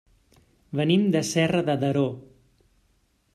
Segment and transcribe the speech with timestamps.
[0.79, 2.07] Venim de Serra de Daró.